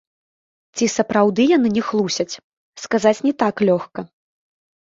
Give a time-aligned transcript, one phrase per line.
[0.79, 2.39] Ці сапраўды яны не хлусяць,
[2.87, 3.99] сказаць не так лёгка.